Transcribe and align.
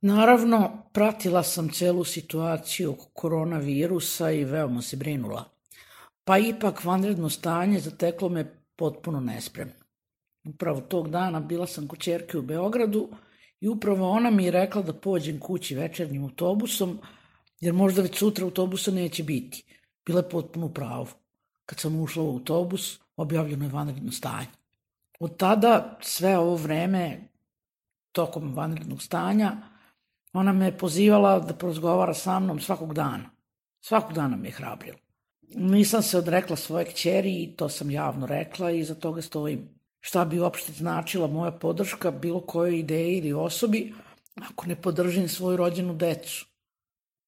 Naravno, 0.00 0.86
pratila 0.92 1.42
sam 1.42 1.68
celu 1.68 2.04
situaciju 2.04 2.96
koronavirusa 3.12 4.30
i 4.30 4.44
veoma 4.44 4.82
se 4.82 4.96
brinula. 4.96 5.44
Pa 6.24 6.38
ipak 6.38 6.84
vanredno 6.84 7.28
stanje 7.28 7.80
zateklo 7.80 8.28
me 8.28 8.62
potpuno 8.76 9.20
nespremno. 9.20 9.74
Upravo 10.44 10.80
tog 10.80 11.10
dana 11.10 11.40
bila 11.40 11.66
sam 11.66 11.88
kod 11.88 11.98
čerke 11.98 12.38
u 12.38 12.42
Beogradu 12.42 13.08
i 13.60 13.68
upravo 13.68 14.10
ona 14.10 14.30
mi 14.30 14.44
je 14.44 14.50
rekla 14.50 14.82
da 14.82 14.92
pođem 14.92 15.40
kući 15.40 15.74
večernjim 15.74 16.24
autobusom, 16.24 16.98
jer 17.60 17.74
možda 17.74 18.02
već 18.02 18.18
sutra 18.18 18.44
autobusa 18.44 18.90
neće 18.90 19.22
biti. 19.22 19.64
Bila 20.06 20.20
je 20.20 20.28
potpuno 20.28 20.66
u 20.66 20.74
pravu. 20.74 21.06
Kad 21.66 21.78
sam 21.78 22.00
ušla 22.00 22.22
u 22.22 22.32
autobus, 22.32 23.00
objavljeno 23.16 23.64
je 23.64 23.70
vanredno 23.70 24.12
stanje. 24.12 24.46
Od 25.18 25.36
tada, 25.36 25.98
sve 26.02 26.38
ovo 26.38 26.56
vreme, 26.56 27.28
tokom 28.12 28.54
vanrednog 28.54 29.02
stanja, 29.02 29.52
ona 30.32 30.52
me 30.52 30.64
je 30.64 30.78
pozivala 30.78 31.38
da 31.38 31.54
prozgovara 31.54 32.14
sa 32.14 32.38
mnom 32.38 32.60
svakog 32.60 32.94
dana. 32.94 33.30
Svakog 33.80 34.12
dana 34.12 34.36
me 34.36 34.48
je 34.48 34.52
hrabrila. 34.52 34.98
Nisam 35.54 36.02
se 36.02 36.18
odrekla 36.18 36.56
svoje 36.56 36.84
kćeri 36.84 37.42
i 37.42 37.56
to 37.56 37.68
sam 37.68 37.90
javno 37.90 38.26
rekla 38.26 38.70
i 38.70 38.84
za 38.84 38.94
toga 38.94 39.22
stojim. 39.22 39.68
Šta 40.00 40.24
bi 40.24 40.40
uopšte 40.40 40.72
značila 40.72 41.26
moja 41.26 41.52
podrška 41.52 42.10
bilo 42.10 42.40
kojoj 42.40 42.78
ideji 42.78 43.18
ili 43.18 43.32
osobi 43.32 43.94
ako 44.48 44.66
ne 44.66 44.76
podržim 44.76 45.28
svoju 45.28 45.56
rođenu 45.56 45.94
decu? 45.94 46.46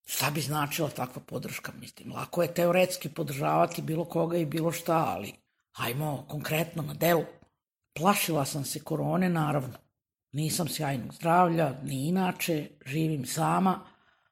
Šta 0.07 0.31
bi 0.31 0.41
značila 0.41 0.89
takva 0.89 1.23
podrška, 1.27 1.73
mislim? 1.81 2.13
Lako 2.13 2.43
je 2.43 2.55
teoretski 2.55 3.09
podržavati 3.09 3.83
bilo 3.83 4.05
koga 4.05 4.37
i 4.37 4.47
bilo 4.47 4.73
šta, 4.73 5.05
ali 5.09 5.33
hajmo 5.73 6.25
konkretno 6.29 6.83
na 6.83 6.95
delu. 6.95 7.25
Plašila 7.95 8.45
sam 8.45 8.65
se 8.65 8.81
korone, 8.81 9.29
naravno. 9.29 9.75
Nisam 10.33 10.69
sjajnog 10.69 11.15
zdravlja, 11.15 11.75
ni 11.83 12.09
inače, 12.09 12.69
živim 12.87 13.27
sama, 13.27 13.81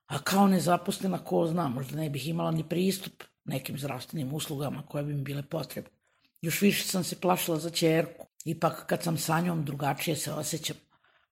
a 0.07 0.19
kao 0.19 0.47
nezaposlena 0.49 1.25
ko 1.25 1.47
zna, 1.47 1.69
možda 1.69 1.97
ne 1.97 2.11
bih 2.11 2.29
imala 2.29 2.51
ni 2.51 2.69
pristup 2.69 3.23
nekim 3.45 3.79
zdravstvenim 3.79 4.35
uslugama 4.35 4.83
koje 4.87 5.05
bi 5.05 5.15
mi 5.15 5.23
bile 5.23 5.43
potrebne. 5.43 5.91
Još 6.43 6.61
više 6.63 6.85
sam 6.85 7.05
se 7.05 7.21
plašila 7.21 7.59
za 7.59 7.71
čerku. 7.71 8.27
Ipak 8.45 8.87
kad 8.87 9.03
sam 9.03 9.19
sa 9.19 9.41
njom 9.41 9.65
drugačije 9.65 10.17
se 10.17 10.33
osjećam. 10.33 10.77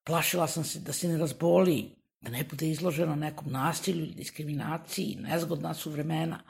Plašila 0.04 0.46
sam 0.46 0.64
se 0.64 0.80
da 0.80 0.92
se 0.92 1.08
ne 1.08 1.18
razboli, 1.18 1.90
da 2.20 2.30
ne 2.30 2.44
bude 2.50 2.68
izložena 2.68 3.14
nekom 3.14 3.52
nasilju 3.52 4.04
i 4.04 4.14
diskriminaciji, 4.14 5.16
nezgodna 5.20 5.74
su 5.74 5.90
vremena, 5.90 6.40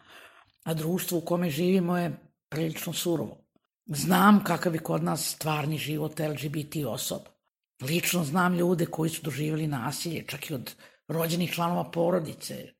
a 0.65 0.75
društvo 0.75 1.19
u 1.19 1.21
kome 1.21 1.51
živimo 1.51 1.99
je 1.99 2.19
prilično 2.49 2.93
surovo. 2.93 3.45
Znam 3.87 4.45
kakav 4.45 4.75
je 4.75 4.81
kod 4.81 5.05
nas 5.05 5.35
stvarni 5.35 5.79
život 5.79 6.19
LGBT 6.19 6.77
osoba. 6.87 7.38
Lično 7.81 8.25
znam 8.25 8.55
ljude 8.55 8.87
koji 8.87 9.11
su 9.11 9.23
doživjeli 9.23 9.67
nasilje, 9.67 10.25
čak 10.27 10.51
i 10.51 10.55
od 10.55 10.75
rođenih 11.09 11.53
članova 11.53 11.91
porodice, 11.91 12.73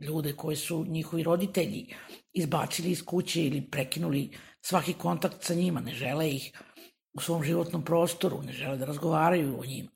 ljude 0.00 0.32
koji 0.32 0.56
su 0.56 0.84
njihovi 0.88 1.22
roditelji 1.22 1.94
izbacili 2.32 2.90
iz 2.90 3.04
kuće 3.04 3.44
ili 3.44 3.70
prekinuli 3.70 4.30
svaki 4.60 4.92
kontakt 4.92 5.44
sa 5.44 5.54
njima, 5.54 5.80
ne 5.80 5.94
žele 5.94 6.30
ih 6.30 6.52
u 7.12 7.20
svom 7.20 7.42
životnom 7.42 7.84
prostoru, 7.84 8.42
ne 8.42 8.52
žele 8.52 8.76
da 8.76 8.84
razgovaraju 8.84 9.60
o 9.60 9.66
njima. 9.66 9.90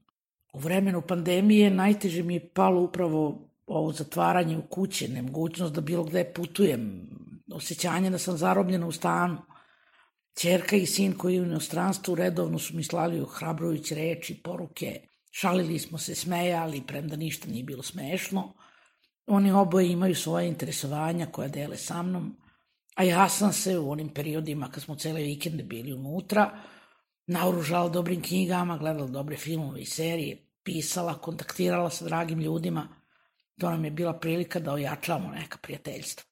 U 0.52 0.58
vremenu 0.58 1.02
pandemije 1.02 1.70
najteže 1.70 2.22
mi 2.22 2.34
je 2.34 2.48
palo 2.54 2.80
upravo 2.80 3.48
ovo 3.66 3.92
zatvaranje 3.92 4.58
u 4.58 4.62
kuće, 4.62 5.08
nemogućnost 5.08 5.74
da 5.74 5.80
bilo 5.80 6.04
gde 6.04 6.32
putujem, 6.34 7.08
osjećanje 7.54 8.10
da 8.10 8.18
sam 8.18 8.36
zarobljena 8.36 8.86
u 8.86 8.92
stanu. 8.92 9.38
Čerka 10.38 10.76
i 10.76 10.86
sin 10.86 11.14
koji 11.18 11.34
je 11.34 11.40
u 11.40 11.44
inostranstvu 11.44 12.14
redovno 12.14 12.58
su 12.58 12.76
mi 12.76 12.84
slali 12.84 13.20
ohrabrujuće 13.20 13.94
reči, 13.94 14.42
poruke, 14.42 15.00
šalili 15.30 15.78
smo 15.78 15.98
se, 15.98 16.14
smejali, 16.14 16.82
premda 16.86 17.16
ništa 17.16 17.48
nije 17.48 17.64
bilo 17.64 17.82
smešno. 17.82 18.54
Oni 19.26 19.52
oboje 19.52 19.92
imaju 19.92 20.14
svoje 20.14 20.48
interesovanja 20.48 21.26
koja 21.26 21.48
dele 21.48 21.76
sa 21.76 22.02
mnom, 22.02 22.36
a 22.94 23.02
ja 23.02 23.28
sam 23.28 23.52
se 23.52 23.78
u 23.78 23.90
onim 23.90 24.08
periodima 24.08 24.70
kad 24.70 24.82
smo 24.82 24.94
cele 24.94 25.22
vikende 25.22 25.62
bili 25.62 25.92
unutra, 25.92 26.60
naoružala 27.26 27.88
dobrim 27.88 28.22
knjigama, 28.22 28.78
gledala 28.78 29.06
dobre 29.06 29.36
filmove 29.36 29.80
i 29.80 29.86
serije, 29.86 30.46
pisala, 30.62 31.14
kontaktirala 31.14 31.90
sa 31.90 32.04
dragim 32.04 32.40
ljudima. 32.40 32.88
To 33.60 33.70
nam 33.70 33.84
je 33.84 33.90
bila 33.90 34.12
prilika 34.12 34.60
da 34.60 34.72
ojačamo 34.72 35.28
neka 35.28 35.58
prijateljstva. 35.62 36.27